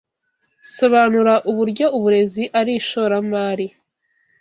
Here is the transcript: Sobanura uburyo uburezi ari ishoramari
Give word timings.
Sobanura 0.75 1.33
uburyo 1.49 1.85
uburezi 1.97 2.43
ari 2.59 2.71
ishoramari 2.81 3.67